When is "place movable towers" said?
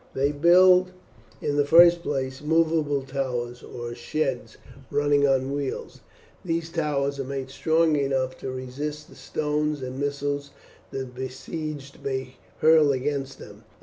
2.01-3.61